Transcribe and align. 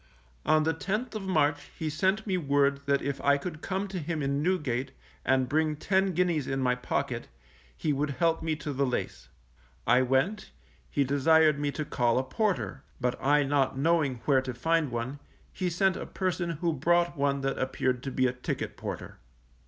_On 0.49 0.63
the 0.63 0.73
10th 0.73 1.13
of 1.13 1.21
March 1.21 1.69
he 1.77 1.87
sent 1.87 2.25
me 2.25 2.35
word 2.35 2.79
that 2.87 3.03
if 3.03 3.21
I 3.21 3.37
could 3.37 3.61
come 3.61 3.87
to 3.89 3.99
him 3.99 4.23
in 4.23 4.41
Newgate, 4.41 4.93
and 5.23 5.47
bring 5.47 5.75
ten 5.75 6.13
guineas 6.13 6.47
in 6.47 6.59
my 6.59 6.73
pocket, 6.73 7.27
he 7.77 7.93
would 7.93 8.09
help 8.09 8.41
me 8.41 8.55
to 8.55 8.73
the 8.73 8.83
lace. 8.83 9.29
I 9.85 10.01
went, 10.01 10.49
he 10.89 11.03
desired 11.03 11.59
me 11.59 11.69
to 11.73 11.85
call 11.85 12.17
a 12.17 12.23
porter, 12.23 12.81
but 12.99 13.15
I 13.23 13.43
not 13.43 13.77
knowing 13.77 14.21
where 14.25 14.41
to 14.41 14.55
find 14.55 14.89
one, 14.89 15.19
he 15.53 15.69
sent 15.69 15.95
a 15.95 16.07
person 16.07 16.49
who 16.49 16.73
brought 16.73 17.15
one 17.15 17.41
that 17.41 17.59
appeared 17.59 18.01
to 18.01 18.11
be 18.11 18.25
a 18.25 18.33
ticket 18.33 18.77
porter. 18.77 19.19